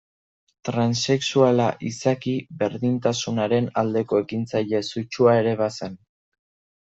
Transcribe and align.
Transexuala 0.67 1.67
izaki, 1.89 2.33
berdintasunaren 2.63 3.67
aldeko 3.81 4.23
ekintzaile 4.23 4.81
sutsua 4.89 5.37
ere 5.43 5.53
bazen. 5.61 5.99